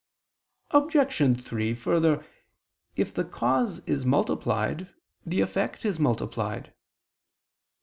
[0.71, 1.43] Obj.
[1.43, 2.25] 3: Further,
[2.95, 4.89] if the cause is multiplied,
[5.27, 6.73] the effect is multiplied.